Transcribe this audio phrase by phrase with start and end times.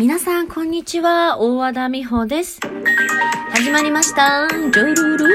[0.00, 1.38] 皆さん、こんにちは。
[1.40, 2.58] 大和田美穂です。
[3.52, 4.48] 始まりました。
[4.48, 5.30] ルルルルル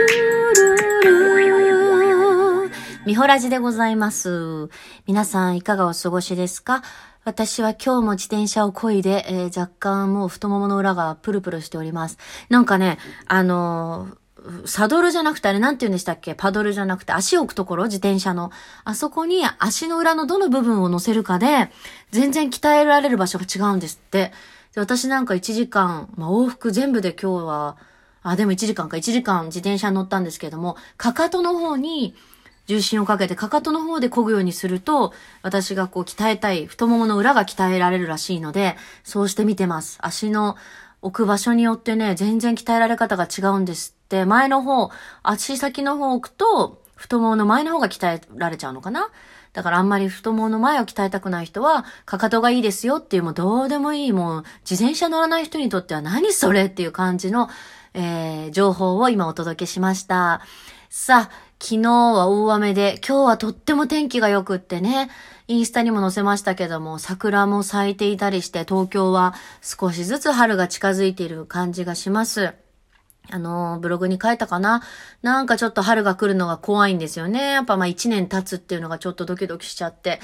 [3.05, 4.69] 美穂ラジでございます。
[5.05, 6.81] 皆さん、いかがお過ごしですか？
[7.25, 12.17] 私は今日も自転車を漕いで、えー若干もう太ももの裏がプルプルしております。
[12.49, 12.97] なんかね、
[13.27, 14.17] あのー
[14.65, 16.35] サドルじゃなくてあれなんて言うんでしたっけ？
[16.35, 17.85] パドルじゃなくて足を置くところ？
[17.85, 18.51] 自転車の。
[18.83, 21.69] あそこに足の裏のどの部分を乗せるかで、
[22.11, 24.31] 全然鍛えられる場所が違うんですって。
[24.73, 27.77] で私なんか1時間、まあ、往復全部で今日は、
[28.23, 32.13] あ、でも1時間か、1時間自転車に乗ったんですけども、かかとの方に
[32.67, 39.97] 重心をかけて、かかとの方で漕ぐようにすると、私がこう鍛えたい、太ももの裏が鍛えられるらしいので、そうして見てます。
[40.01, 40.57] 足の
[41.01, 44.91] 置く場所によってね、全然鍛えられ方が違うんです、前の方、
[45.23, 49.09] 足先の方置くと、太ももの前の方が鍛えられちゃうのかな？
[49.51, 57.49] だからあんまり太ももの前を鍛えたくない人は、かかとがいいですよっていうもうどうでもいい、もう自転車乗らない人にとっては何それっていう感じの、
[57.93, 60.41] えー、情報を今お届けしました。
[60.89, 65.09] さあ、昨日は大雨で、今日はとっても天気が良くってね、
[65.47, 72.53] インスタにも載せましたけども、桜も咲いていたりして、東京は少しずつ春が近づいている感じがします。
[73.31, 74.81] あの、ブログに書いたかな？
[75.21, 77.51] なんかちょっと春が来るのが怖いんですよね。
[77.51, 80.19] やっぱまあ一年経つっていうのがちょっとドキドキしちゃって。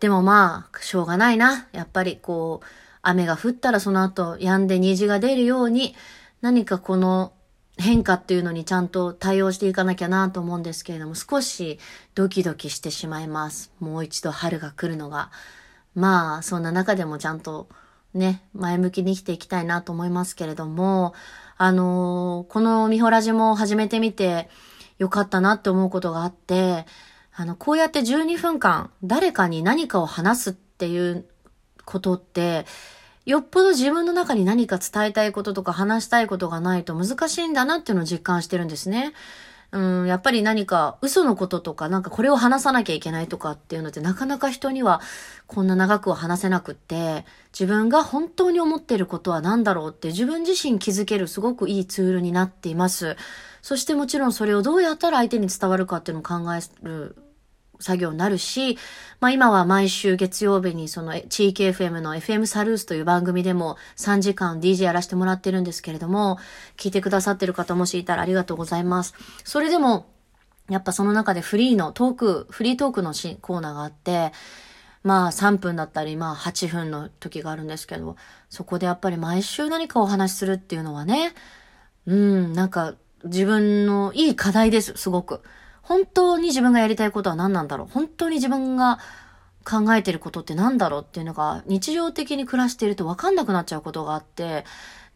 [0.00, 1.68] でもまあ、しょうがないな。
[1.72, 2.66] やっぱりこう、
[3.02, 5.94] 雨が降ったらその後止んで虹が出るように、
[6.40, 7.32] 何かこの
[7.78, 11.78] 変化っていうのにちゃんと対応していかなきゃなと思うんですけれども、少し
[12.14, 13.72] ドキドキしてしまいます。
[13.78, 15.30] もう一度春が来るのが。
[15.94, 17.68] まあ、そんな中でもちゃんと
[18.14, 21.14] ね、前向きに生きていきたいなと思いますけれども、
[21.56, 24.48] あのーこのミホラジも始めてみて
[24.98, 26.86] よかったなって思うことがあって、
[27.34, 31.26] あの、こうやって12分間誰かに何かを話すっていう
[31.84, 32.66] ことって、
[33.26, 39.12] よっぽど自分の中に何か伝えたいこととか話したいことがないと難しいんだなっていうのを実感してるんですね。
[39.72, 45.00] うん、やっぱり何か嘘のこととか、なんかこれを話さなきゃいけないとかっていうのってなかなか人には
[45.46, 53.16] こんな長くは話せなくって、自分が本当に思ってることは何だろうって自分自身気づけるすごくいいツールになっています。
[53.62, 57.14] そしてもちろんそれをどうやったら相手に伝わるかっていうのを考える
[57.80, 58.78] 作業になるし、
[59.18, 66.38] まあ今は毎週月曜日にその地域 FM の FM サルースという番組でも3時間 DJ やらせてもらってるんですけれども、
[66.76, 69.14] 聞いてくださってる方もしいたらありがとうございます。
[69.44, 70.06] それでも、
[70.68, 74.32] やっぱその中でフリーのトーク、フリートークのコーナーがあって、
[75.02, 78.16] まあ3分だったり、まあ8分の時があるんですけど、
[78.48, 81.32] そこでやっぱり毎週何かお話しするっていうのはね、
[82.06, 85.42] うん、なんか自分のいい課題です、すごく。
[85.90, 87.88] 本当に自分がやりたいことは何なんだろう？
[87.92, 89.00] 本当に自分が
[89.64, 94.64] 考えてることって何だろうっていうのが日常的に暮らしていると分かんなくなっちゃうことがあって、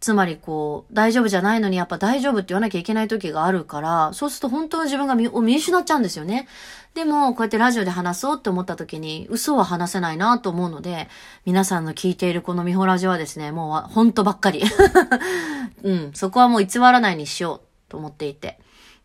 [0.00, 6.48] つまりこう、大丈夫じゃないのにやっぱ大丈夫って言わなきゃいけない時があるから、そうすると本当の自分が見を見失っちゃうんですよね。
[6.94, 11.08] でも、こうやってラジオで話そうって思った時に、嘘は話せないなと思うので、
[11.46, 14.64] 皆さんの聞いているこのミホラジオはですね、もう本当ばっかり。
[15.84, 18.58] うん、そこはもう偽らないにしようと思っていて。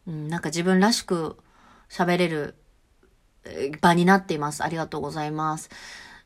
[0.08, 1.38] うん、なんか自分らしく
[1.90, 2.56] 喋れる
[3.82, 4.64] 場になっています。
[4.64, 5.70] ありがとうございます。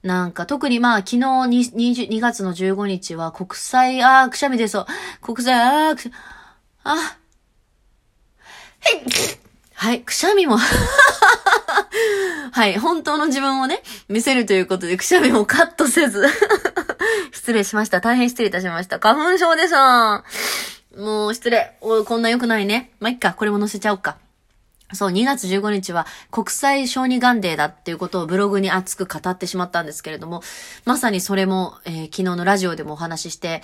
[0.03, 4.85] なんか特にまあ昨日に 20, 2月の15日は国際、あーくしゃみ出そう。
[5.22, 6.12] 国際、あーくしゃ、
[6.84, 7.07] あ、はい、
[9.74, 10.57] はい、くしゃみも
[12.51, 16.28] はい、本当の自分をね、見せるということで、くしゃみもカットせず。
[17.31, 18.00] 失礼しました。
[18.00, 19.00] 大変失礼いたしました。
[19.00, 20.24] 花粉症でさ、
[20.97, 21.78] もう失礼。
[21.81, 22.91] こんな良くないね。
[23.00, 24.18] まあ、いっか、これも載せちゃおうか。
[24.92, 30.42] そう、2月15日は国際小児がんデーだっていうことをブログに熱く語ってしまったんですけれども、
[30.86, 33.62] まさにそれも、えー昨日のラジオでもお話しして、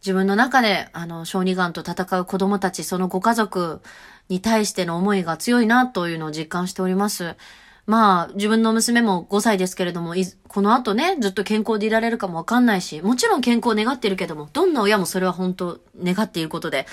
[0.00, 3.82] 自分の中で、あの、小児がんと戦う子供たち、そのご家族
[4.30, 7.36] に対しての思いが強いなというのを実感しております。
[7.86, 10.14] まあ、自分の娘も5歳ですけれども、
[10.48, 16.86] この後ね、ずっと健康でいられるかもわかんないし、もちろん健康を願っているけども、どんな親もそれは本当願っていることで、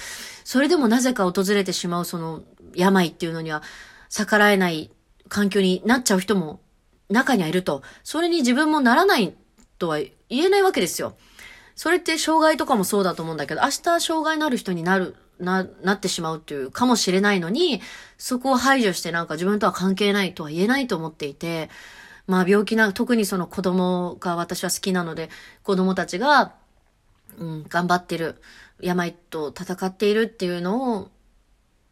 [0.43, 2.41] それでもなぜか訪れてしまうその
[2.75, 3.61] 病っていうのには
[4.09, 4.91] 逆らえない
[5.29, 6.61] 環境になっちゃう人も
[7.09, 9.33] 中にはいると、それに自分もならない
[9.77, 11.15] とは言えないわけですよ。
[11.75, 17.81] それって障害とかもそうだと思うんだけど、明日障害のある人になる、な、なってしまうっていうかもしれないのに、
[18.17, 21.69] そこを排除してなんか自分とは関係ないとは言えないと思っていて、
[22.25, 25.29] まあ病気な、特にその子供が私は好きなので、
[25.63, 26.55] 子供たちが、
[27.37, 28.41] うん、頑張ってる、
[28.81, 31.11] 病と戦っているっていうのを、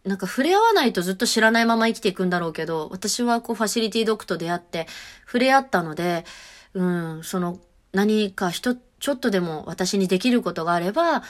[0.06, 4.88] なんか触れ合わないとずっと知らないまま生きていくんだろうけど、私はこうファシリティドッグと出会って
[5.26, 6.26] 触れ合ったので、
[6.74, 7.60] うん、その
[7.92, 11.24] 何か一、ちょっとでも私にできることがあれば、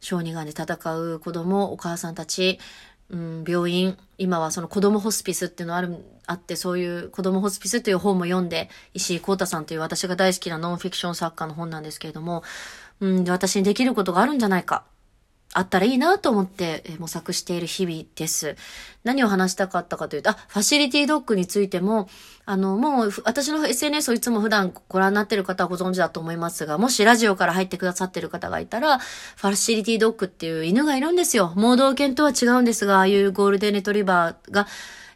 [0.00, 2.58] 小児がんで戦う子供、お母さんたち、
[3.10, 5.96] うん、病院、今はその子供ホスピスっていうのある、
[6.26, 12.42] あって、そういう子供ホスピスっていう本も読んで、石井幸太さんという私が大好きなノンフィクション作家の本なんですけれども、
[13.00, 14.84] うん、私にできることがあるんじゃないか。
[15.56, 18.56] あったらいいなと思って模索している日々です。
[19.04, 22.08] 何を話したかったかというと、あ、ファシリティドッグについても、
[22.44, 31.54] あの、もう、私の SNS をいつも普段ご覧になっている方はご存知だと思いますが、もしラジオから入ってくださっている方がいたら、ファシリティドッグっていう犬がいるんですよ。
[31.56, 34.66] 盲導犬とは違うんですが、ああいうゴールデンレトリバーが、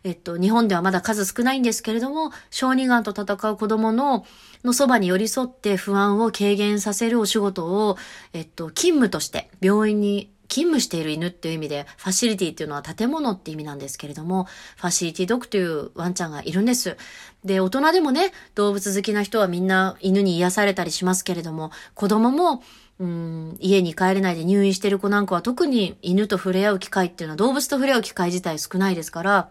[0.02, 4.25] えっと、日本ではまだ数少ないんですけれども、小児がんと戦う子供の、
[4.64, 7.97] のそばに寄り添って不安を軽減させるお仕事を、
[8.32, 16.97] えっと、勤務として病院に勤務している犬っていう意味で、ファシリティっていうのは建物って意味なんですけれども、ファシリティドッグというワンちゃんがいるんです。
[17.44, 22.62] で、大人でもね、動物好きな人はみんな犬に癒されたりしますけれども、子供も、
[22.99, 29.49] うん、家に帰れないで入院してる子なんかは特に犬と触れ合う機会っていうのは動物と触れ合う機会自体少ないですから、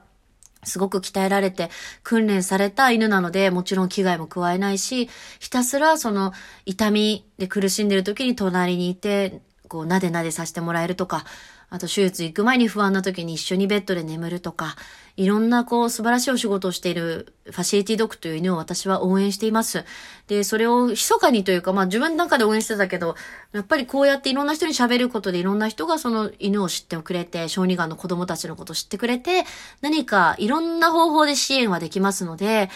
[0.63, 1.69] すごく鍛えられて
[2.03, 5.09] 訓練された犬なので、もちろん危害も加えないし、
[5.39, 6.33] ひたすらその
[6.65, 11.25] 痛みで苦しんでる時に隣にいて、こう、なでなでさせてもらえるとか、
[11.69, 14.75] あと手術行く前に不安な時に一緒にベッドで眠るとか、
[15.17, 19.83] いろんなこう素晴らしいお仕事をしているファシリティドッグという犬を私は応援しています。
[20.27, 23.15] で、それを密かにというか、まあ自分の中で応援してたけど、
[23.51, 29.43] やっぱりこうやっていろんな人に喋ることでいろんな人がその犬を知ってくれて、小児がんの子供たちのことを知ってくれて、
[29.81, 32.69] 何かいろんな方法で支援はできますので、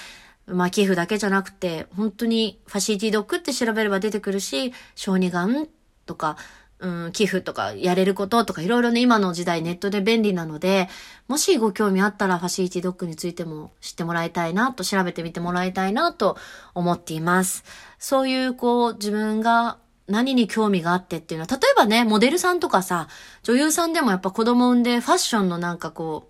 [0.45, 5.67] まあ寄付だけじゃなくて、本当にファシリティドッグって調べれば出てくるし、小児がん
[6.05, 6.37] とか、
[6.83, 10.89] うん、寄付とかやれることとかいろいろね、今の時代ネットで便利なので、
[11.29, 16.37] もしご興味あったらファシリティドッグについても知ってもらいたいなと、調べてみてもらいたいなと
[16.75, 17.63] 思っています。
[17.99, 19.77] そういうこう、自分が
[20.07, 23.07] 何に興味があってっていうのは、例えばね、モデルさんとかさ、
[23.43, 26.29] 女優さんでもやっぱ子供産んでファッションのなんかこ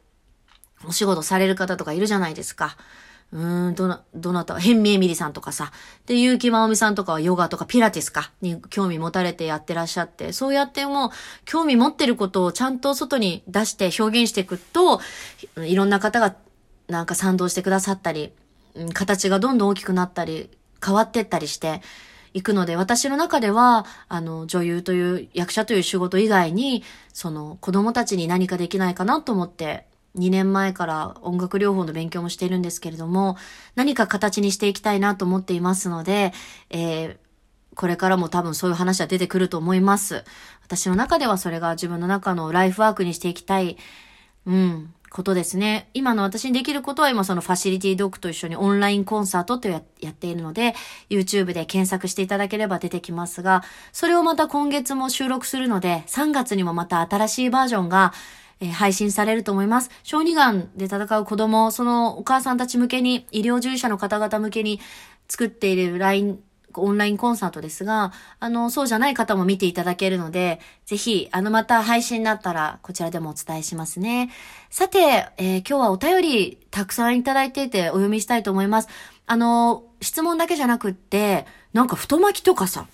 [0.84, 2.78] う、お仕事される方とかいるじゃないですか。
[3.32, 5.72] うーん、どな、どなた、ヘンミエミリさんとかさ。
[6.06, 11.10] で、結城まおみさんとかはヨガとかピラティスか、に興味持たれてやってらっしゃって、そうやってもう、
[11.46, 15.02] 興味持ってることをちゃんと外に出して表現していくと、
[15.58, 16.36] いろんな方が
[16.88, 18.34] なんか賛同してくださったり、
[18.94, 20.50] 形がどんどん大きくなったり、
[20.84, 21.82] 変わってったりして、
[22.34, 26.84] いくので、私の中では、あの、女優という、役者という仕事以外に、
[27.14, 29.86] その、子供たちに何かできないかなと思って、
[30.18, 33.38] 2年前から音楽療法の勉強もしているんですけれども、
[33.76, 36.34] 何か形にしていきたいなと思っていますので、
[36.70, 37.18] えー、
[37.76, 40.24] これからも多分そういう話は出てくると思います。
[40.64, 43.78] 私の中ではそれが自分の中のライフワークにしていきたい、
[44.46, 45.90] うん、ことですね。
[45.94, 50.74] 今の私にできることは今そのファシリティドッグと一緒にオンラインコンサートとややっているので、
[51.10, 58.14] YouTube で検索していただければ出てきますが、それをまた今月も収録するので、3月にもまた新しいバージョンが
[58.60, 59.90] えー、配信されると思います。
[60.04, 64.80] 小児がんで戦う子供、そのお母さんたち向けに、医療従事者の方々向けに
[65.28, 66.40] 作っている LINE、
[66.76, 74.32] オンラインコンサートですが、あの、そうじゃない方も見ていただけるので、ぜひ、あの、また配信になったら、こちらでもお伝えしますね。
[74.70, 78.90] さて、えー、今日はお便りたくさんいただいていてお読みしたいと思います。
[79.26, 82.88] あの、質問だけじゃなくって、なんか太巻きとかさ、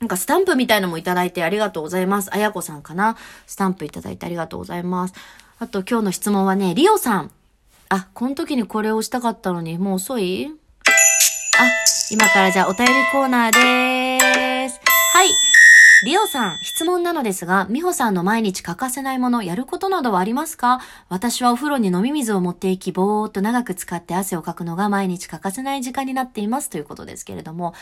[0.00, 2.32] なんかスタンプみたいのもいただいてありがとうございます。
[2.32, 3.16] あやこさんかな？
[3.46, 5.14] スタンプいただいてありがとうございます。
[5.58, 7.32] あと今日の質問はね、リオさん。
[7.88, 10.52] あ、この時にこれをしたかったのに、もう遅い？
[11.58, 11.68] あ、
[12.12, 13.97] 今からじゃあお便りコーナーでーす。
[16.04, 20.80] リオさん、質問なのですが、美穂さんの毎日欠かせないもの、やることなどはありますか？
[21.08, 27.74] 私はお風呂に飲み水を持っていき、ぼーっと長く使って汗をかくのが毎日欠かせない時間になっていますということですけれども、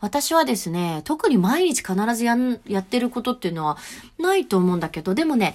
[0.00, 2.36] 私はですね、特に毎日必ずや、
[2.66, 3.78] やってることっていうのは
[4.18, 5.54] ないと思うんだけど、でもね、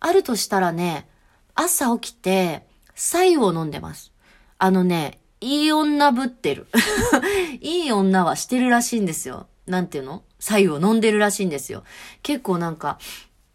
[0.00, 1.06] あるとしたらね、
[1.54, 2.62] 朝起きて、
[2.94, 4.10] 白湯を飲んでます。
[4.56, 6.66] あのね、いい女ぶってる。
[7.60, 9.48] いい女はしてるらしいんですよ。
[9.68, 10.22] なんていうの？
[10.38, 11.84] 左右を飲んでるらしいんですよ。
[12.22, 12.98] 結構なんか、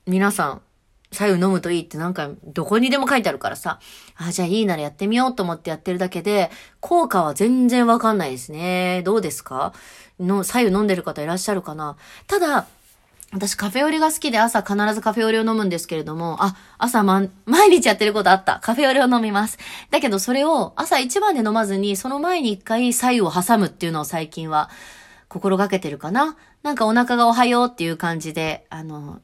[0.05, 0.61] 皆さん、
[1.11, 3.79] 左右飲むといいってなんか、どこにでも書いてあるからさ、
[4.15, 9.01] あ、じゃあいいならやってみようと思ってやってるだけで、効果は全然わかんないですね。
[9.05, 9.73] どうですか？
[10.19, 11.97] の、左右飲んでる方いらっしゃるかな？
[12.27, 12.67] ただ、
[13.31, 18.59] 私カフェオレが好きで朝必ずカフェオレを飲むんですけれども、あ、朝ま、毎日やってることあった。
[18.59, 19.57] カフェオレを飲みます。
[19.89, 24.69] だけどそれを朝一番で飲まずに、その前に一回左右を挟むっていうのを最近は
[25.33, 26.37] 心がけてるかな？
[26.61, 29.19] なんかお腹がおはようっていう感じで、あの、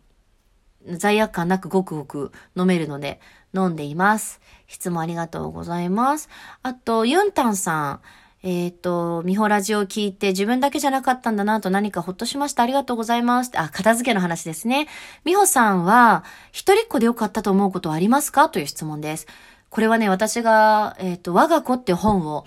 [0.87, 3.21] 罪悪感なくごくごく飲めるので
[3.53, 4.41] 飲んでいます。
[4.65, 6.27] 質問ありがとうございます。
[6.63, 7.99] あと、ユンタンさん。
[8.41, 12.63] えっ、と、ミホラジオを聞いて自分だけじゃなかったんだなと何かほっとしました。
[12.63, 13.51] ありがとうございます。
[13.55, 14.87] あ、片付けの話ですね。
[15.25, 18.47] ミホさんは、一人っ子でよかったと思うことはありますか？
[18.47, 19.27] という質問です。
[19.69, 22.45] これはね、私が、えっ、と、我が子って本を、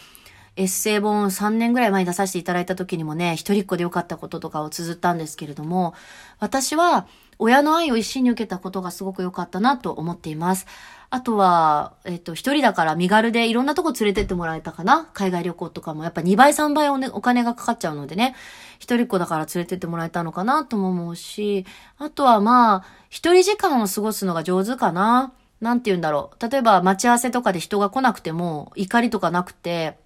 [0.57, 5.95] エッセイ本3年ぐらい前に出させていただいた時にもね、一人っ子でよかったこととかを綴ったんですけれども、
[6.41, 7.07] 私は
[7.39, 10.67] 親の愛を一心に受けたことがすごく良かったなと思っています。
[11.09, 15.09] あとは、えっ、と、一人だから身軽でいろんなとこ連れてってもらえたかな？
[15.15, 18.35] 海外旅行とかもやっぱ2倍3倍お,、ね、お金がかかっちゃうのでね、
[18.79, 21.65] 一人っ子だから連れてってもらえたのかなとも思うし、
[21.99, 25.33] あとはまあ、一人時間を過ごすのが上手かな？
[25.63, 26.51] なんて言うんだろう。
[26.51, 29.97] 例えば待ち合わせとかで人が来なくても怒りとかなくて、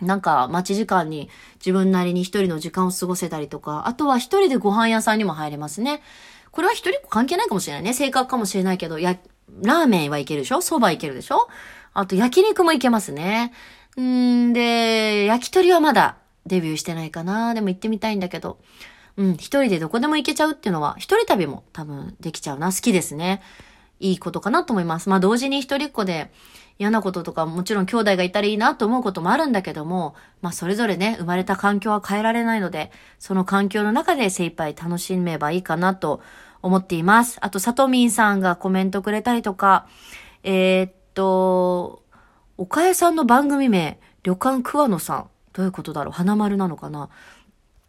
[0.00, 6.02] なんか待ち時間に自分なりに一人の時間を過ごせたりとか、あとは一人でご飯屋さんにも入れますね。
[6.50, 7.92] これは一人っ子関係ないかもしれないね。
[7.92, 9.18] 性格かもしれないけど、や、
[9.62, 10.56] ラーメンはいけるでしょ？
[10.56, 11.48] 蕎麦いけるでしょ？
[11.94, 13.52] あと焼肉もいけますね。
[14.00, 17.54] んで、焼き鳥はまだデビューしてないかな。
[17.54, 18.58] でも行ってみたいんだけど。
[19.16, 22.72] うん、一人でどこでも行けちゃうっていうのは、一人旅も多分できちゃうな。
[22.72, 23.42] 好きですね。
[23.98, 25.08] いいことかなと思います。
[25.08, 26.30] まあ同時に一人っ子で
[26.78, 36.22] 嫌なこととかもちろん兄弟がいたらいいなと思うこともあるんだけども、まあそれぞれね、生まれた環境は変えられないので、その環境の中で精一杯楽しめばいいかなと
[36.62, 37.38] 思っています。
[37.40, 39.86] あと、さとみんさんがコメントくれたりとか、
[40.44, 42.04] えー、っと、
[42.56, 45.30] 岡江さんの番組名、旅館桑野さん。
[45.54, 46.12] どういうことだろう？
[46.12, 47.08] 花丸なのかな？